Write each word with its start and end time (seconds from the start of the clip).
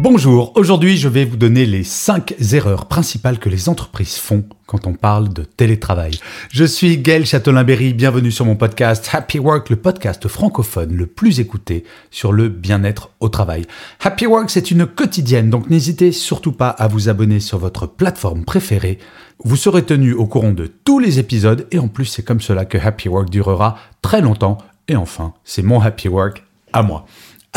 Bonjour, 0.00 0.52
aujourd'hui 0.54 0.96
je 0.96 1.08
vais 1.08 1.24
vous 1.24 1.36
donner 1.36 1.66
les 1.66 1.82
5 1.82 2.36
erreurs 2.52 2.86
principales 2.86 3.40
que 3.40 3.48
les 3.48 3.68
entreprises 3.68 4.14
font 4.14 4.44
quand 4.64 4.86
on 4.86 4.94
parle 4.94 5.30
de 5.30 5.42
télétravail. 5.42 6.12
Je 6.52 6.62
suis 6.62 6.98
Gaël 6.98 7.26
Châtelain-Berry, 7.26 7.94
bienvenue 7.94 8.30
sur 8.30 8.44
mon 8.44 8.54
podcast 8.54 9.10
Happy 9.12 9.40
Work, 9.40 9.70
le 9.70 9.76
podcast 9.76 10.28
francophone 10.28 10.94
le 10.94 11.06
plus 11.06 11.40
écouté 11.40 11.82
sur 12.12 12.32
le 12.32 12.48
bien-être 12.48 13.10
au 13.18 13.28
travail. 13.28 13.64
Happy 14.00 14.26
Work 14.26 14.50
c'est 14.50 14.70
une 14.70 14.86
quotidienne, 14.86 15.50
donc 15.50 15.68
n'hésitez 15.68 16.12
surtout 16.12 16.52
pas 16.52 16.68
à 16.68 16.86
vous 16.86 17.08
abonner 17.08 17.40
sur 17.40 17.58
votre 17.58 17.88
plateforme 17.88 18.44
préférée. 18.44 19.00
Vous 19.42 19.56
serez 19.56 19.82
tenu 19.82 20.12
au 20.12 20.26
courant 20.26 20.52
de 20.52 20.70
tous 20.84 21.00
les 21.00 21.18
épisodes 21.18 21.66
et 21.72 21.80
en 21.80 21.88
plus 21.88 22.04
c'est 22.04 22.22
comme 22.22 22.40
cela 22.40 22.66
que 22.66 22.78
Happy 22.78 23.08
Work 23.08 23.30
durera 23.30 23.76
très 24.00 24.20
longtemps. 24.20 24.58
Et 24.86 24.94
enfin, 24.94 25.34
c'est 25.42 25.62
mon 25.62 25.80
Happy 25.80 26.06
Work 26.06 26.44
à 26.72 26.84
moi. 26.84 27.04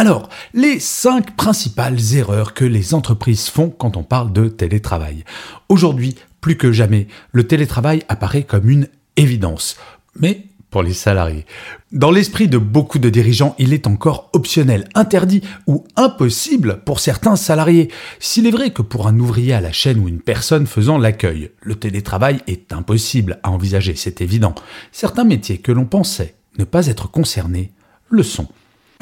Alors, 0.01 0.29
les 0.55 0.79
cinq 0.79 1.35
principales 1.35 2.15
erreurs 2.15 2.55
que 2.55 2.65
les 2.65 2.95
entreprises 2.95 3.49
font 3.49 3.69
quand 3.69 3.97
on 3.97 4.03
parle 4.03 4.33
de 4.33 4.47
télétravail. 4.47 5.23
Aujourd'hui, 5.69 6.15
plus 6.41 6.57
que 6.57 6.71
jamais, 6.71 7.05
le 7.31 7.45
télétravail 7.45 8.01
apparaît 8.09 8.41
comme 8.41 8.67
une 8.67 8.87
évidence. 9.15 9.77
Mais 10.19 10.47
pour 10.71 10.81
les 10.81 10.95
salariés. 10.95 11.45
Dans 11.91 12.09
l'esprit 12.09 12.47
de 12.47 12.57
beaucoup 12.57 12.97
de 12.97 13.11
dirigeants, 13.11 13.55
il 13.59 13.73
est 13.73 13.85
encore 13.85 14.31
optionnel, 14.33 14.89
interdit 14.95 15.43
ou 15.67 15.85
impossible 15.95 16.81
pour 16.83 16.99
certains 16.99 17.35
salariés. 17.35 17.91
S'il 18.19 18.47
est 18.47 18.51
vrai 18.51 18.71
que 18.71 18.81
pour 18.81 19.05
un 19.05 19.19
ouvrier 19.19 19.53
à 19.53 19.61
la 19.61 19.71
chaîne 19.71 19.99
ou 19.99 20.07
une 20.07 20.21
personne 20.21 20.65
faisant 20.65 20.97
l'accueil, 20.97 21.51
le 21.61 21.75
télétravail 21.75 22.41
est 22.47 22.73
impossible 22.73 23.39
à 23.43 23.51
envisager, 23.51 23.93
c'est 23.95 24.21
évident. 24.21 24.55
Certains 24.91 25.25
métiers 25.25 25.59
que 25.59 25.71
l'on 25.71 25.85
pensait 25.85 26.33
ne 26.57 26.63
pas 26.63 26.87
être 26.87 27.07
concernés 27.07 27.71
le 28.09 28.23
sont. 28.23 28.47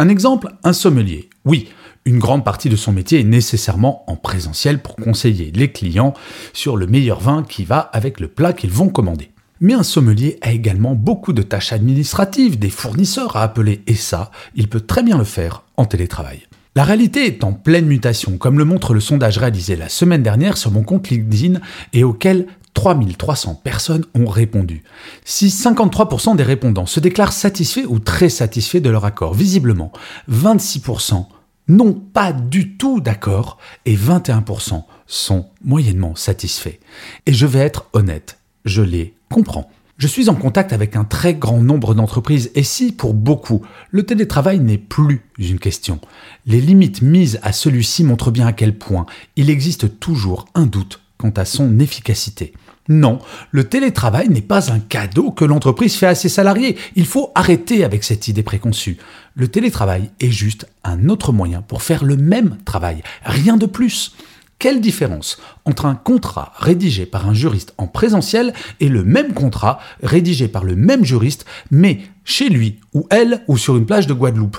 Un 0.01 0.07
exemple, 0.07 0.47
un 0.63 0.71
sommelier. 0.71 1.29
Oui, 1.43 1.67
une 2.05 2.19
grande 2.19 2.45
partie 2.45 2.69
de 2.69 2.77
son 2.77 2.93
métier 2.93 3.19
est 3.19 3.25
nécessairement 3.25 4.09
en 4.09 4.15
présentiel 4.15 4.81
pour 4.81 4.95
conseiller 4.95 5.51
les 5.53 5.73
clients 5.73 6.13
sur 6.53 6.77
le 6.77 6.87
meilleur 6.87 7.19
vin 7.19 7.43
qui 7.43 7.65
va 7.65 7.79
avec 7.79 8.21
le 8.21 8.29
plat 8.29 8.53
qu'ils 8.53 8.71
vont 8.71 8.87
commander. 8.87 9.31
Mais 9.59 9.73
un 9.73 9.83
sommelier 9.83 10.39
a 10.41 10.53
également 10.53 10.95
beaucoup 10.95 11.33
de 11.33 11.41
tâches 11.41 11.73
administratives, 11.73 12.57
des 12.57 12.69
fournisseurs 12.69 13.35
à 13.35 13.43
appeler, 13.43 13.81
et 13.87 13.95
ça, 13.95 14.31
il 14.55 14.69
peut 14.69 14.79
très 14.79 15.03
bien 15.03 15.17
le 15.17 15.25
faire 15.25 15.63
en 15.75 15.83
télétravail. 15.83 16.47
La 16.75 16.85
réalité 16.85 17.25
est 17.25 17.43
en 17.43 17.51
pleine 17.51 17.87
mutation, 17.87 18.37
comme 18.37 18.57
le 18.57 18.63
montre 18.63 18.93
le 18.93 19.01
sondage 19.01 19.37
réalisé 19.37 19.75
la 19.75 19.89
semaine 19.89 20.23
dernière 20.23 20.55
sur 20.55 20.71
mon 20.71 20.83
compte 20.83 21.09
LinkedIn 21.09 21.59
et 21.91 22.05
auquel 22.05 22.47
3300 22.73 23.61
personnes 23.63 24.05
ont 24.15 24.27
répondu. 24.27 24.83
Si 25.25 25.47
53% 25.47 26.35
des 26.35 26.43
répondants 26.43 26.85
se 26.85 26.99
déclarent 26.99 27.33
satisfaits 27.33 27.85
ou 27.87 27.99
très 27.99 28.29
satisfaits 28.29 28.79
de 28.79 28.89
leur 28.89 29.05
accord, 29.05 29.33
visiblement, 29.33 29.91
26% 30.31 31.25
n'ont 31.67 31.93
pas 31.93 32.33
du 32.33 32.77
tout 32.77 32.99
d'accord 32.99 33.57
et 33.85 33.95
21% 33.95 34.83
sont 35.07 35.45
moyennement 35.63 36.15
satisfaits. 36.15 36.79
Et 37.25 37.33
je 37.33 37.45
vais 37.45 37.59
être 37.59 37.85
honnête, 37.93 38.39
je 38.65 38.81
les 38.81 39.13
comprends. 39.29 39.69
Je 39.97 40.07
suis 40.07 40.29
en 40.29 40.35
contact 40.35 40.71
avec 40.71 40.95
un 40.95 41.03
très 41.03 41.33
grand 41.33 41.61
nombre 41.61 41.93
d'entreprises 41.93 42.51
et 42.55 42.63
si, 42.63 42.93
pour 42.93 43.13
beaucoup, 43.13 43.61
le 43.91 44.03
télétravail 44.03 44.59
n'est 44.59 44.77
plus 44.77 45.25
une 45.37 45.59
question, 45.59 45.99
les 46.45 46.61
limites 46.61 47.01
mises 47.01 47.39
à 47.43 47.51
celui-ci 47.51 48.05
montrent 48.05 48.31
bien 48.31 48.47
à 48.47 48.53
quel 48.53 48.77
point 48.77 49.05
il 49.35 49.49
existe 49.49 49.99
toujours 49.99 50.45
un 50.55 50.65
doute 50.65 51.01
quant 51.19 51.33
à 51.35 51.45
son 51.45 51.79
efficacité. 51.79 52.53
Non, 52.87 53.19
le 53.51 53.65
télétravail 53.65 54.29
n'est 54.29 54.41
pas 54.41 54.71
un 54.71 54.79
cadeau 54.79 55.29
que 55.31 55.45
l'entreprise 55.45 55.95
fait 55.95 56.07
à 56.07 56.15
ses 56.15 56.29
salariés. 56.29 56.75
Il 56.95 57.05
faut 57.05 57.31
arrêter 57.35 57.83
avec 57.83 58.03
cette 58.03 58.27
idée 58.27 58.41
préconçue. 58.41 58.97
Le 59.35 59.47
télétravail 59.47 60.09
est 60.19 60.31
juste 60.31 60.65
un 60.83 61.09
autre 61.09 61.31
moyen 61.31 61.61
pour 61.61 61.83
faire 61.83 62.03
le 62.03 62.17
même 62.17 62.57
travail, 62.65 63.03
rien 63.23 63.57
de 63.57 63.67
plus. 63.67 64.15
Quelle 64.57 64.81
différence 64.81 65.39
entre 65.65 65.85
un 65.85 65.95
contrat 65.95 66.51
rédigé 66.57 67.05
par 67.05 67.29
un 67.29 67.33
juriste 67.33 67.73
en 67.77 67.87
présentiel 67.87 68.53
et 68.79 68.89
le 68.89 69.03
même 69.03 69.33
contrat 69.33 69.79
rédigé 70.01 70.47
par 70.47 70.63
le 70.63 70.75
même 70.75 71.05
juriste, 71.05 71.45
mais 71.69 71.99
chez 72.25 72.49
lui 72.49 72.79
ou 72.93 73.07
elle 73.09 73.43
ou 73.47 73.57
sur 73.57 73.77
une 73.77 73.85
plage 73.85 74.07
de 74.07 74.13
Guadeloupe? 74.13 74.57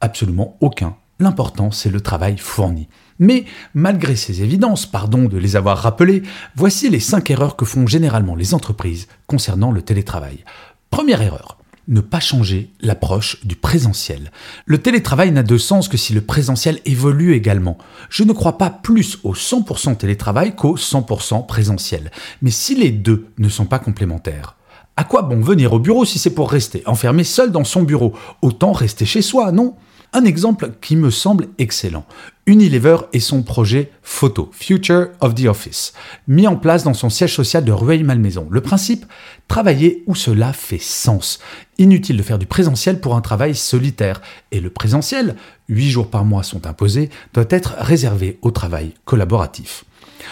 Absolument 0.00 0.56
aucun. 0.60 0.96
L'important, 1.18 1.70
c'est 1.70 1.90
le 1.90 2.00
travail 2.00 2.36
fourni. 2.38 2.88
Mais 3.20 3.44
malgré 3.74 4.16
ces 4.16 4.42
évidences, 4.42 4.86
pardon 4.86 5.26
de 5.26 5.38
les 5.38 5.54
avoir 5.54 5.78
rappelées, 5.78 6.22
voici 6.56 6.88
les 6.88 7.00
5 7.00 7.30
erreurs 7.30 7.54
que 7.54 7.66
font 7.66 7.86
généralement 7.86 8.34
les 8.34 8.54
entreprises 8.54 9.06
concernant 9.26 9.70
le 9.70 9.82
télétravail. 9.82 10.42
Première 10.90 11.22
erreur, 11.22 11.58
ne 11.86 12.00
pas 12.00 12.20
changer 12.20 12.70
l'approche 12.80 13.44
du 13.44 13.56
présentiel. 13.56 14.30
Le 14.64 14.78
télétravail 14.78 15.32
n'a 15.32 15.42
de 15.42 15.58
sens 15.58 15.88
que 15.88 15.96
si 15.96 16.14
le 16.14 16.22
présentiel 16.22 16.80
évolue 16.86 17.34
également. 17.34 17.76
Je 18.08 18.24
ne 18.24 18.32
crois 18.32 18.58
pas 18.58 18.70
plus 18.70 19.18
au 19.22 19.34
100% 19.34 19.96
télétravail 19.96 20.56
qu'au 20.56 20.76
100% 20.76 21.46
présentiel. 21.46 22.10
Mais 22.42 22.50
si 22.50 22.74
les 22.74 22.90
deux 22.90 23.26
ne 23.38 23.48
sont 23.48 23.66
pas 23.66 23.78
complémentaires, 23.78 24.56
à 24.96 25.04
quoi 25.04 25.22
bon 25.22 25.40
venir 25.40 25.72
au 25.72 25.78
bureau 25.78 26.04
si 26.04 26.18
c'est 26.18 26.34
pour 26.34 26.50
rester 26.50 26.82
enfermé 26.86 27.24
seul 27.24 27.52
dans 27.52 27.64
son 27.64 27.82
bureau? 27.82 28.14
Autant 28.40 28.72
rester 28.72 29.04
chez 29.04 29.22
soi, 29.22 29.52
non? 29.52 29.74
Un 30.12 30.24
exemple 30.24 30.72
qui 30.80 30.96
me 30.96 31.10
semble 31.10 31.48
excellent. 31.58 32.04
Unilever 32.46 32.96
et 33.12 33.20
son 33.20 33.42
projet 33.42 33.92
Photo, 34.02 34.50
Future 34.52 35.08
of 35.20 35.34
the 35.34 35.44
Office, 35.46 35.92
mis 36.26 36.48
en 36.48 36.56
place 36.56 36.82
dans 36.82 36.94
son 36.94 37.10
siège 37.10 37.34
social 37.34 37.64
de 37.64 37.70
Rueil-Malmaison. 37.70 38.48
Le 38.50 38.60
principe 38.60 39.06
Travailler 39.46 40.02
où 40.06 40.14
cela 40.14 40.52
fait 40.52 40.80
sens. 40.80 41.38
Inutile 41.78 42.16
de 42.16 42.22
faire 42.22 42.38
du 42.38 42.46
présentiel 42.46 43.00
pour 43.00 43.16
un 43.16 43.20
travail 43.20 43.54
solitaire. 43.54 44.20
Et 44.52 44.60
le 44.60 44.70
présentiel, 44.70 45.36
8 45.68 45.90
jours 45.90 46.10
par 46.10 46.24
mois 46.24 46.42
sont 46.42 46.66
imposés, 46.66 47.10
doit 47.34 47.46
être 47.50 47.74
réservé 47.78 48.38
au 48.42 48.50
travail 48.50 48.94
collaboratif. 49.04 49.84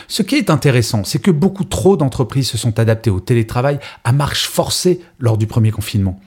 Ce 0.06 0.22
qui 0.22 0.36
est 0.36 0.50
intéressant, 0.50 1.04
c'est 1.04 1.18
que 1.18 1.30
beaucoup 1.30 1.64
trop 1.64 1.96
d'entreprises 1.96 2.48
se 2.48 2.58
sont 2.58 2.78
adaptées 2.78 3.10
au 3.10 3.20
télétravail 3.20 3.78
à 4.04 4.12
marche 4.12 4.46
forcée 4.46 5.00
lors 5.18 5.38
du 5.38 5.46
premier 5.46 5.70
confinement 5.70 6.20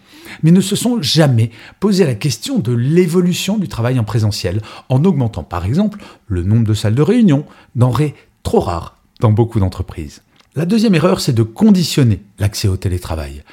mais 0.44 0.52
ne 0.52 0.62
se 0.62 0.76
sont 0.76 1.02
jamais 1.02 1.52
posé 1.80 2.06
la 2.06 2.16
question 2.16 2.60
de 2.60 2.74
l'évolution 2.74 3.58
du 3.58 3.68
travail 3.68 4.00
en 4.00 4.04
présentiel, 4.04 4.62
en 4.90 5.04
augmentant 5.04 5.44
par 5.44 5.66
exemple 5.66 6.00
le 6.28 6.44
nombre 6.44 6.68
de 6.68 6.74
salles 6.74 6.96
de 6.96 7.02
réunion, 7.02 7.46
denrées 7.76 8.16
trop 8.44 8.60
rares 8.60 8.98
dans 9.20 9.32
beaucoup 9.32 9.60
d'entreprises. 9.60 10.22
La 10.56 10.66
deuxième 10.66 10.96
erreur, 10.96 11.22
c'est 11.22 11.32
de 11.32 11.44
conditionner 11.44 12.22
l'accès 12.38 12.68
au 12.68 12.76
télétravail. 12.76 13.44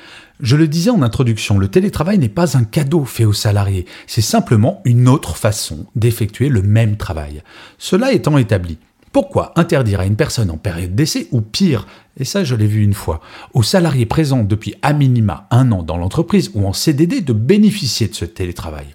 Je 0.41 0.57
le 0.57 0.67
disais 0.67 0.91
en 0.91 1.03
introduction, 1.03 1.59
le 1.59 1.69
télétravail 1.69 2.19
n'est 2.19 2.29
pas 2.29 2.57
un 2.57 2.65
cadeau 2.65 3.05
fait 3.05 3.25
aux 3.25 3.33
salariés, 3.33 3.87
c'est 4.09 4.21
simplement 4.21 4.83
une 4.85 5.09
autre 5.09 5.37
façon 5.37 5.87
d'effectuer 5.95 6.49
le 6.49 6.63
même 6.63 6.97
travail. 6.97 7.43
Cela 7.79 8.13
étant 8.13 8.37
établi, 8.37 8.79
pourquoi 9.13 9.53
interdire 9.57 10.01
à 10.01 10.07
une 10.07 10.17
personne 10.17 10.51
en 10.51 10.57
période 10.57 10.95
d'essai, 10.95 11.29
ou 11.33 11.41
pire, 11.41 11.87
et 12.19 12.25
ça 12.25 12.45
je 12.45 12.55
l'ai 12.55 12.67
vu 12.67 12.83
une 12.83 12.95
fois, 12.95 13.21
aux 13.55 13.63
salariés 13.63 14.07
présents 14.07 14.45
depuis 14.45 14.75
à 14.83 14.93
minima 14.93 15.47
un 15.51 15.73
an 15.73 15.83
dans 15.83 15.97
l'entreprise 15.97 16.51
ou 16.55 16.67
en 16.67 16.73
CDD 16.73 17.21
de 17.21 17.33
bénéficier 17.33 18.09
de 18.09 18.15
ce 18.15 18.25
télétravail? 18.25 18.87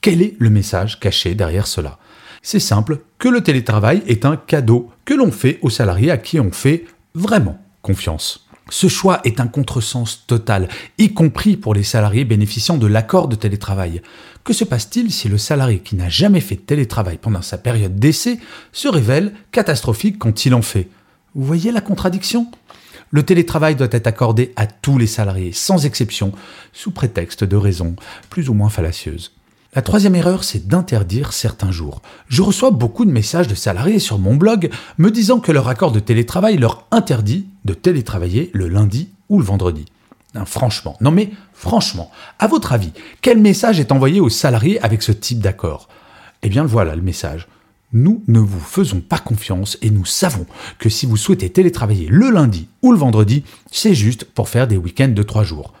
Quel 0.00 0.22
est 0.22 0.34
le 0.38 0.50
message 0.50 1.00
caché 1.00 1.34
derrière 1.34 1.66
cela? 1.66 1.98
C'est 2.42 2.60
simple, 2.60 3.00
que 3.18 3.28
le 3.28 3.42
télétravail 3.42 4.02
est 4.06 4.26
un 4.26 4.36
cadeau 4.36 4.90
que 5.06 5.14
l'on 5.14 5.32
fait 5.32 5.58
aux 5.62 5.70
salariés 5.70 6.10
à 6.10 6.18
qui 6.18 6.38
on 6.38 6.52
fait 6.52 6.84
vraiment 7.14 7.58
confiance. 7.80 8.43
Ce 8.70 8.88
choix 8.88 9.20
est 9.24 9.40
un 9.40 9.46
contresens 9.46 10.24
total, 10.26 10.68
y 10.96 11.12
compris 11.12 11.56
pour 11.56 11.74
les 11.74 11.82
salariés 11.82 12.24
bénéficiant 12.24 12.78
de 12.78 12.86
l'accord 12.86 13.28
de 13.28 13.36
télétravail. 13.36 14.00
Que 14.42 14.52
se 14.52 14.64
passe-t-il 14.64 15.12
si 15.12 15.28
le 15.28 15.38
salarié 15.38 15.80
qui 15.80 15.96
n'a 15.96 16.08
jamais 16.08 16.40
fait 16.40 16.56
de 16.56 16.60
télétravail 16.60 17.18
pendant 17.20 17.42
sa 17.42 17.58
période 17.58 17.96
d'essai 17.96 18.40
se 18.72 18.88
révèle 18.88 19.34
catastrophique 19.52 20.18
quand 20.18 20.46
il 20.46 20.54
en 20.54 20.62
fait? 20.62 20.88
Vous 21.34 21.44
voyez 21.44 21.72
la 21.72 21.82
contradiction? 21.82 22.50
Le 23.10 23.22
télétravail 23.22 23.76
doit 23.76 23.88
être 23.90 24.06
accordé 24.06 24.52
à 24.56 24.66
tous 24.66 24.98
les 24.98 25.06
salariés, 25.06 25.52
sans 25.52 25.84
exception, 25.84 26.32
sous 26.72 26.90
prétexte 26.90 27.44
de 27.44 27.56
raisons 27.56 27.96
plus 28.30 28.48
ou 28.48 28.54
moins 28.54 28.70
fallacieuses. 28.70 29.32
La 29.74 29.82
troisième 29.82 30.14
erreur, 30.14 30.44
c'est 30.44 30.68
d'interdire 30.68 31.32
certains 31.32 31.72
jours. 31.72 32.00
Je 32.28 32.42
reçois 32.42 32.70
beaucoup 32.70 33.04
de 33.04 33.10
messages 33.10 33.48
de 33.48 33.56
salariés 33.56 33.98
sur 33.98 34.20
mon 34.20 34.36
blog 34.36 34.70
me 34.98 35.10
disant 35.10 35.40
que 35.40 35.50
leur 35.50 35.66
accord 35.66 35.90
de 35.90 35.98
télétravail 35.98 36.58
leur 36.58 36.86
interdit 36.92 37.46
de 37.64 37.74
télétravailler 37.74 38.50
le 38.54 38.68
lundi 38.68 39.08
ou 39.28 39.38
le 39.38 39.44
vendredi. 39.44 39.86
Hein, 40.36 40.44
franchement. 40.44 40.96
Non 41.00 41.10
mais 41.10 41.30
franchement, 41.54 42.12
à 42.38 42.46
votre 42.46 42.72
avis, 42.72 42.92
quel 43.20 43.40
message 43.40 43.80
est 43.80 43.90
envoyé 43.90 44.20
aux 44.20 44.28
salariés 44.28 44.80
avec 44.80 45.02
ce 45.02 45.10
type 45.10 45.40
d'accord? 45.40 45.88
Eh 46.42 46.48
bien 46.48 46.64
voilà 46.64 46.94
le 46.94 47.02
message. 47.02 47.48
Nous 47.92 48.22
ne 48.28 48.38
vous 48.38 48.60
faisons 48.60 49.00
pas 49.00 49.18
confiance 49.18 49.76
et 49.82 49.90
nous 49.90 50.04
savons 50.04 50.46
que 50.78 50.88
si 50.88 51.04
vous 51.04 51.16
souhaitez 51.16 51.50
télétravailler 51.50 52.06
le 52.08 52.30
lundi 52.30 52.68
ou 52.82 52.92
le 52.92 52.98
vendredi, 52.98 53.42
c'est 53.72 53.94
juste 53.94 54.24
pour 54.24 54.48
faire 54.48 54.68
des 54.68 54.76
week-ends 54.76 55.08
de 55.08 55.22
trois 55.24 55.44
jours. 55.44 55.72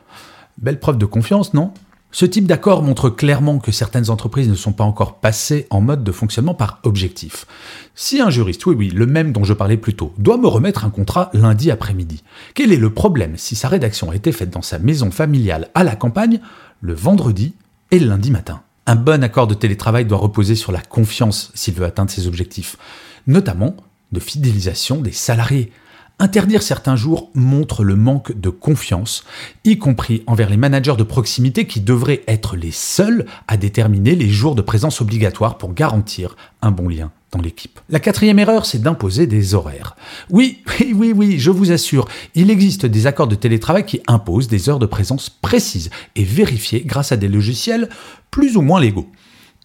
Belle 0.58 0.80
preuve 0.80 0.98
de 0.98 1.06
confiance, 1.06 1.54
non? 1.54 1.72
Ce 2.14 2.26
type 2.26 2.46
d'accord 2.46 2.84
montre 2.84 3.10
clairement 3.10 3.58
que 3.58 3.72
certaines 3.72 4.08
entreprises 4.08 4.48
ne 4.48 4.54
sont 4.54 4.72
pas 4.72 4.84
encore 4.84 5.16
passées 5.16 5.66
en 5.70 5.80
mode 5.80 6.04
de 6.04 6.12
fonctionnement 6.12 6.54
par 6.54 6.78
objectif. 6.84 7.44
Si 7.96 8.20
un 8.20 8.30
juriste, 8.30 8.64
oui 8.66 8.76
oui, 8.78 8.88
le 8.90 9.06
même 9.06 9.32
dont 9.32 9.42
je 9.42 9.52
parlais 9.52 9.76
plus 9.76 9.94
tôt, 9.94 10.14
doit 10.16 10.36
me 10.36 10.46
remettre 10.46 10.84
un 10.84 10.90
contrat 10.90 11.28
lundi 11.32 11.72
après-midi, 11.72 12.22
quel 12.54 12.72
est 12.72 12.76
le 12.76 12.94
problème 12.94 13.36
si 13.36 13.56
sa 13.56 13.66
rédaction 13.66 14.12
a 14.12 14.14
été 14.14 14.30
faite 14.30 14.50
dans 14.50 14.62
sa 14.62 14.78
maison 14.78 15.10
familiale 15.10 15.70
à 15.74 15.82
la 15.82 15.96
campagne 15.96 16.38
le 16.80 16.94
vendredi 16.94 17.54
et 17.90 17.98
le 17.98 18.06
lundi 18.06 18.30
matin? 18.30 18.62
Un 18.86 18.94
bon 18.94 19.24
accord 19.24 19.48
de 19.48 19.54
télétravail 19.54 20.04
doit 20.04 20.18
reposer 20.18 20.54
sur 20.54 20.70
la 20.70 20.82
confiance 20.82 21.50
s'il 21.54 21.74
veut 21.74 21.84
atteindre 21.84 22.12
ses 22.12 22.28
objectifs, 22.28 22.76
notamment 23.26 23.74
de 24.12 24.20
fidélisation 24.20 25.00
des 25.00 25.10
salariés. 25.10 25.72
Interdire 26.20 26.62
certains 26.62 26.94
jours 26.94 27.30
montre 27.34 27.82
le 27.82 27.96
manque 27.96 28.38
de 28.38 28.48
confiance, 28.48 29.24
y 29.64 29.78
compris 29.78 30.22
envers 30.28 30.48
les 30.48 30.56
managers 30.56 30.94
de 30.96 31.02
proximité 31.02 31.66
qui 31.66 31.80
devraient 31.80 32.22
être 32.28 32.56
les 32.56 32.70
seuls 32.70 33.26
à 33.48 33.56
déterminer 33.56 34.14
les 34.14 34.28
jours 34.28 34.54
de 34.54 34.62
présence 34.62 35.00
obligatoires 35.00 35.58
pour 35.58 35.74
garantir 35.74 36.36
un 36.62 36.70
bon 36.70 36.88
lien 36.88 37.10
dans 37.32 37.40
l'équipe. 37.40 37.80
La 37.90 37.98
quatrième 37.98 38.38
erreur, 38.38 38.64
c'est 38.64 38.80
d'imposer 38.80 39.26
des 39.26 39.54
horaires. 39.54 39.96
Oui, 40.30 40.62
oui, 40.80 40.92
oui, 40.94 41.12
oui, 41.14 41.38
je 41.40 41.50
vous 41.50 41.72
assure, 41.72 42.06
il 42.36 42.48
existe 42.48 42.86
des 42.86 43.08
accords 43.08 43.26
de 43.26 43.34
télétravail 43.34 43.84
qui 43.84 44.00
imposent 44.06 44.46
des 44.46 44.68
heures 44.68 44.78
de 44.78 44.86
présence 44.86 45.30
précises 45.30 45.90
et 46.14 46.22
vérifiées 46.22 46.84
grâce 46.86 47.10
à 47.10 47.16
des 47.16 47.28
logiciels 47.28 47.88
plus 48.30 48.56
ou 48.56 48.62
moins 48.62 48.80
légaux. 48.80 49.10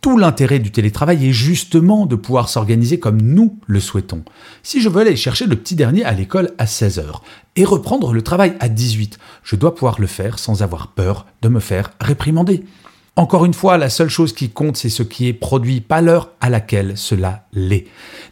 Tout 0.02 0.18
l'intérêt 0.18 0.60
du 0.60 0.72
télétravail 0.72 1.28
est 1.28 1.34
justement 1.34 2.06
de 2.06 2.16
pouvoir 2.16 2.48
s'organiser 2.48 3.00
comme 3.00 3.22
nous 3.22 3.60
le 3.68 3.82
souhaitons. 3.82 4.24
Si 4.64 4.82
je 4.82 4.88
veux 4.88 5.02
aller 5.02 5.18
chercher 5.18 5.46
le 5.46 5.58
petit 5.58 5.76
dernier 5.76 6.06
à 6.06 6.14
l'école 6.14 6.52
à 6.58 6.64
16h 6.64 7.20
et 7.58 7.66
reprendre 7.66 8.14
le 8.14 8.22
travail 8.22 8.54
à 8.62 8.70
18, 8.70 9.20
je 9.44 9.58
dois 9.58 9.76
pouvoir 9.76 10.00
le 10.00 10.08
faire 10.08 10.40
sans 10.40 10.64
avoir 10.64 10.88
peur 10.88 11.26
de 11.42 11.50
me 11.50 11.60
faire 11.60 11.92
réprimander. 12.00 12.64
Encore 13.18 13.44
une 13.44 13.54
fois, 13.54 13.78
la 13.78 13.90
seule 13.90 14.08
chose 14.08 14.32
qui 14.32 14.50
compte, 14.50 14.78
c'est 14.78 14.88
ce 14.88 15.04
qui 15.04 15.28
est 15.28 15.34
produit, 15.34 15.82
pas 15.82 16.00
l'heure 16.00 16.30
à 16.40 16.50
laquelle 16.50 16.98
cela 16.98 17.46
l'est. 17.52 17.86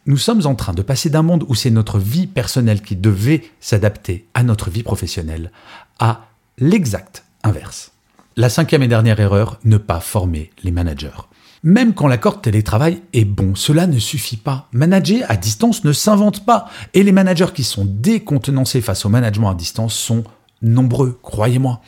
Nous 0.06 0.16
sommes 0.16 0.46
en 0.46 0.56
train 0.56 0.74
de 0.74 0.82
passer 0.82 1.10
d'un 1.10 1.24
monde 1.24 1.44
où 1.50 1.56
c'est 1.56 1.70
notre 1.70 2.00
vie 2.00 2.28
personnelle 2.28 2.82
qui 2.82 2.96
devait 2.96 3.44
s'adapter 3.60 4.26
à 4.34 4.44
notre 4.44 4.70
vie 4.70 4.84
professionnelle, 4.84 5.52
à 6.00 6.28
l'exact 6.60 7.26
inverse. 7.44 7.92
La 8.38 8.48
cinquième 8.48 8.84
et 8.84 8.88
dernière 8.88 9.20
erreur, 9.20 9.60
ne 9.66 9.76
pas 9.76 10.00
former 10.00 10.52
les 10.64 10.72
managers. 10.72 11.10
Même 11.64 11.94
quand 11.94 12.08
l'accord 12.08 12.42
télétravail 12.42 13.02
est 13.14 13.26
bon, 13.26 13.56
cela 13.56 13.88
ne 13.88 14.00
suffit 14.00 14.38
pas. 14.38 14.68
Manager 14.72 15.26
à 15.30 15.36
distance 15.36 15.84
ne 15.84 15.92
s'invente 15.92 16.46
pas. 16.46 16.70
Et 16.94 17.04
les 17.04 17.12
managers 17.12 17.54
qui 17.54 17.64
sont 17.64 17.86
décontenancés 17.86 18.82
face 18.82 19.06
au 19.06 19.10
management 19.10 19.50
à 19.50 19.56
distance 19.56 19.96
sont 19.96 20.24
nombreux, 20.62 21.20
croyez-moi. 21.22 21.82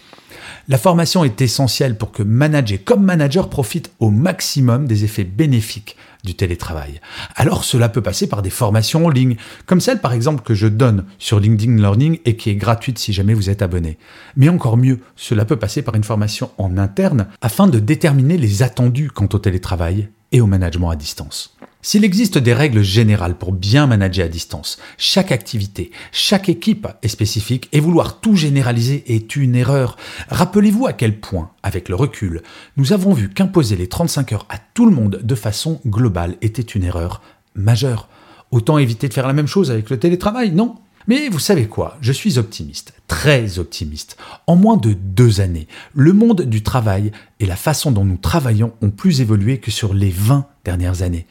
La 0.71 0.77
formation 0.77 1.24
est 1.24 1.42
essentielle 1.42 1.98
pour 1.98 2.12
que 2.12 2.21
manager 2.21 2.77
comme 2.86 3.04
manager 3.04 3.50
profite 3.50 3.92
au 4.00 4.12
maximum 4.12 4.86
des 4.86 5.04
effets 5.04 5.24
bénéfiques 5.24 5.98
du 6.24 6.36
télétravail. 6.36 7.01
Alors 7.36 7.63
cela 7.63 7.89
peut 7.89 8.04
passer 8.04 8.30
par 8.30 8.44
des 8.44 8.51
formations 8.51 9.07
en 9.07 9.10
ligne, 9.10 9.36
comme 9.66 9.81
celle 9.81 10.00
par 10.00 10.13
exemple 10.13 10.44
que 10.44 10.54
je 10.54 10.68
donne 10.68 11.06
sur 11.18 11.39
LinkedIn 11.39 11.77
Learning 11.77 12.19
et 12.25 12.36
qui 12.36 12.51
est 12.51 12.56
gratuite 12.56 13.00
si 13.00 13.13
jamais 13.13 13.33
vous 13.33 13.50
êtes 13.50 13.63
abonné. 13.63 13.98
Mais 14.36 14.48
encore 14.48 14.77
mieux, 14.77 15.00
cela 15.16 15.44
peut 15.44 15.57
passer 15.57 15.81
par 15.81 15.95
une 15.95 16.04
formation 16.04 16.51
en 16.60 16.77
interne 16.77 17.25
afin 17.42 17.66
de 17.66 17.80
déterminer 17.80 18.38
les 18.38 18.62
attendus 18.62 19.10
quant 19.10 19.30
au 19.33 19.39
télétravail 19.39 20.10
et 20.31 20.39
au 20.39 20.45
management 20.45 20.92
à 20.92 20.95
distance. 20.95 21.57
S'il 21.81 22.04
existe 22.04 22.38
des 22.38 22.54
règles 22.54 22.81
générales 22.81 23.38
pour 23.38 23.54
bien 23.54 23.88
manager 23.88 24.26
à 24.26 24.28
distance, 24.28 24.80
chaque 24.98 25.31
activité, 25.31 25.92
chaque 26.12 26.50
équipe 26.50 26.90
est 27.02 27.08
spécifique 27.08 27.70
et 27.72 27.80
vouloir 27.80 28.20
tout 28.20 28.36
généraliser 28.36 29.06
est 29.08 29.38
une 29.38 29.56
erreur. 29.56 29.96
Rappelez-vous 30.28 30.88
à 30.88 30.94
quel 30.94 31.22
point, 31.22 31.52
avec 31.64 31.88
le 31.88 31.96
recul, 31.96 32.42
nous 32.76 32.92
avons 32.92 33.14
vu 33.14 33.30
qu'imposer 33.30 33.78
les 33.78 33.88
35 33.88 34.34
heures 34.34 34.46
à 34.50 34.58
tout 34.58 34.86
le 34.86 34.92
monde 34.94 35.22
de 35.24 35.36
façon 35.36 35.80
globale 35.88 36.36
était 36.42 36.62
une 36.62 36.84
erreur 36.84 37.22
majeure. 37.56 38.10
Autant 38.52 38.78
éviter 38.78 39.08
de 39.08 39.14
faire 39.14 39.28
la 39.28 39.34
même 39.34 39.48
chose 39.48 39.72
avec 39.72 39.90
le 39.90 40.00
télétravail, 40.00 40.52
non? 40.52 40.76
Mais 41.08 41.30
vous 41.30 41.40
savez 41.40 41.68
quoi, 41.68 41.98
je 42.02 42.12
suis 42.12 42.38
optimiste, 42.38 42.94
très 43.08 43.58
optimiste. 43.58 44.18
En 44.48 44.58
moins 44.58 44.76
de 44.76 44.92
deux 44.92 45.40
années, 45.40 45.70
le 45.94 46.12
monde 46.12 46.42
du 46.42 46.62
travail 46.62 47.14
et 47.40 47.46
la 47.46 47.56
façon 47.56 47.92
dont 47.92 48.04
nous 48.04 48.18
travaillons 48.18 48.74
ont 48.81 48.90
plus 48.90 49.22
évolué 49.22 49.60
que 49.60 49.72
sur 49.72 49.94
les 49.94 50.12
20 50.12 50.46
dernières 50.66 51.04
années. 51.04 51.26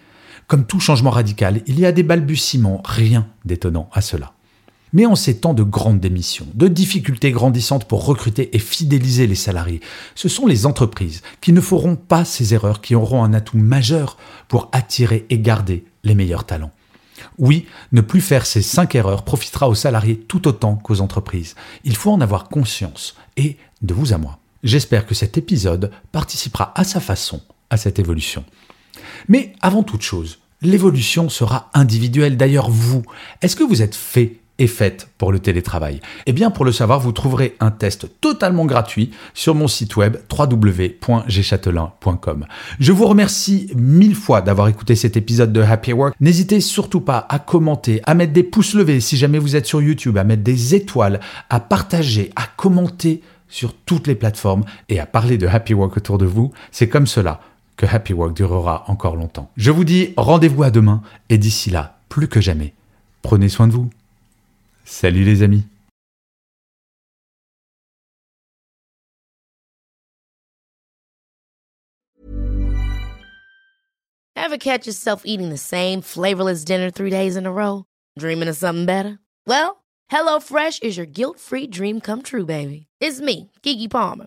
Comme 0.48 0.64
tout 0.64 0.80
changement 0.80 1.10
radical, 1.10 1.60
il 1.66 1.78
y 1.78 1.84
a 1.84 1.92
des 1.92 2.02
balbutiements, 2.02 2.80
rien 2.82 3.26
d'étonnant 3.44 3.90
à 3.92 4.00
cela. 4.00 4.32
Mais 4.94 5.04
en 5.04 5.14
ces 5.14 5.36
temps 5.36 5.52
de 5.52 5.62
grandes 5.62 6.00
démissions, 6.00 6.46
de 6.54 6.68
difficultés 6.68 7.32
grandissantes 7.32 7.86
pour 7.86 8.06
recruter 8.06 8.56
et 8.56 8.58
fidéliser 8.58 9.26
les 9.26 9.34
salariés, 9.34 9.80
ce 10.14 10.30
sont 10.30 10.46
les 10.46 10.64
entreprises 10.64 11.20
qui 11.42 11.52
ne 11.52 11.60
feront 11.60 11.96
pas 11.96 12.24
ces 12.24 12.54
erreurs 12.54 12.80
qui 12.80 12.94
auront 12.94 13.22
un 13.22 13.34
atout 13.34 13.58
majeur 13.58 14.16
pour 14.48 14.70
attirer 14.72 15.26
et 15.28 15.38
garder 15.38 15.84
les 16.02 16.14
meilleurs 16.14 16.44
talents. 16.44 16.72
Oui, 17.36 17.66
ne 17.92 18.00
plus 18.00 18.22
faire 18.22 18.46
ces 18.46 18.62
cinq 18.62 18.94
erreurs 18.94 19.24
profitera 19.24 19.68
aux 19.68 19.74
salariés 19.74 20.16
tout 20.16 20.48
autant 20.48 20.76
qu'aux 20.76 21.02
entreprises. 21.02 21.56
Il 21.84 21.94
faut 21.94 22.10
en 22.10 22.22
avoir 22.22 22.48
conscience, 22.48 23.16
et 23.36 23.58
de 23.82 23.92
vous 23.92 24.14
à 24.14 24.18
moi. 24.18 24.38
J'espère 24.64 25.04
que 25.04 25.14
cet 25.14 25.36
épisode 25.36 25.90
participera 26.10 26.72
à 26.74 26.84
sa 26.84 27.00
façon 27.00 27.42
à 27.68 27.76
cette 27.76 27.98
évolution. 27.98 28.44
Mais 29.28 29.52
avant 29.60 29.82
toute 29.82 30.02
chose, 30.02 30.38
l'évolution 30.62 31.28
sera 31.28 31.70
individuelle. 31.74 32.36
D'ailleurs, 32.36 32.70
vous, 32.70 33.02
est-ce 33.42 33.56
que 33.56 33.64
vous 33.64 33.82
êtes 33.82 33.94
fait 33.94 34.36
et 34.60 34.66
faite 34.66 35.08
pour 35.18 35.30
le 35.30 35.38
télétravail? 35.38 36.00
Eh 36.26 36.32
bien, 36.32 36.50
pour 36.50 36.64
le 36.64 36.72
savoir, 36.72 36.98
vous 36.98 37.12
trouverez 37.12 37.54
un 37.60 37.70
test 37.70 38.08
totalement 38.20 38.64
gratuit 38.64 39.12
sur 39.34 39.54
mon 39.54 39.68
site 39.68 39.96
web 39.96 40.16
www.gchatelain.com. 40.36 42.46
Je 42.80 42.92
vous 42.92 43.06
remercie 43.06 43.70
mille 43.76 44.16
fois 44.16 44.40
d'avoir 44.40 44.66
écouté 44.68 44.96
cet 44.96 45.16
épisode 45.16 45.52
de 45.52 45.62
Happy 45.62 45.92
Work. 45.92 46.16
N'hésitez 46.20 46.60
surtout 46.60 47.00
pas 47.00 47.24
à 47.28 47.38
commenter, 47.38 48.00
à 48.04 48.14
mettre 48.14 48.32
des 48.32 48.42
pouces 48.42 48.74
levés 48.74 49.00
si 49.00 49.16
jamais 49.16 49.38
vous 49.38 49.54
êtes 49.54 49.66
sur 49.66 49.80
YouTube, 49.80 50.18
à 50.18 50.24
mettre 50.24 50.42
des 50.42 50.74
étoiles, 50.74 51.20
à 51.50 51.60
partager, 51.60 52.32
à 52.34 52.46
commenter 52.56 53.22
sur 53.48 53.72
toutes 53.72 54.06
les 54.06 54.14
plateformes 54.14 54.64
et 54.88 55.00
à 55.00 55.06
parler 55.06 55.38
de 55.38 55.46
Happy 55.46 55.72
Work 55.72 55.96
autour 55.96 56.18
de 56.18 56.26
vous. 56.26 56.52
C'est 56.70 56.88
comme 56.88 57.06
cela 57.06 57.40
que 57.78 57.86
Happy 57.86 58.12
Work 58.12 58.34
durera 58.34 58.84
encore 58.88 59.16
longtemps. 59.16 59.50
Je 59.56 59.70
vous 59.70 59.84
dis 59.84 60.12
rendez-vous 60.18 60.64
à 60.64 60.70
demain 60.70 61.00
et 61.30 61.38
d'ici 61.38 61.70
là, 61.70 62.00
plus 62.10 62.28
que 62.28 62.42
jamais, 62.42 62.74
prenez 63.22 63.48
soin 63.48 63.68
de 63.68 63.72
vous. 63.72 63.88
Salut 64.84 65.24
les 65.24 65.42
amis. 65.42 65.64
Ever 74.36 74.58
catch 74.58 74.86
yourself 74.86 75.22
eating 75.26 75.50
the 75.50 75.58
same 75.58 76.00
flavorless 76.00 76.64
dinner 76.64 76.90
three 76.90 77.10
days 77.10 77.36
in 77.36 77.44
a 77.44 77.52
row? 77.52 77.84
Dreaming 78.18 78.48
of 78.48 78.56
something 78.56 78.86
better? 78.86 79.18
Well, 79.46 79.84
HelloFresh 80.10 80.82
is 80.82 80.96
your 80.96 81.06
guilt-free 81.06 81.66
dream 81.68 82.00
come 82.00 82.22
true, 82.22 82.46
baby. 82.46 82.86
It's 82.98 83.20
me, 83.20 83.50
Kiki 83.62 83.88
Palmer. 83.88 84.26